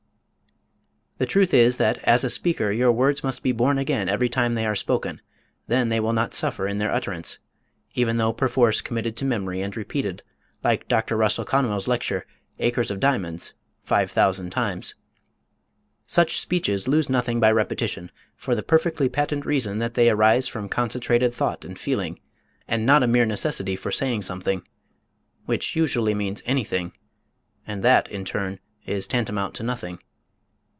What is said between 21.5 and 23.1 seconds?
and feeling and not a